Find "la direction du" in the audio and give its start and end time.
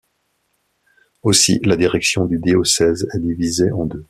1.63-2.39